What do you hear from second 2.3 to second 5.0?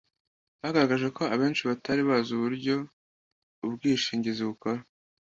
uburyo ubwishingizi bukora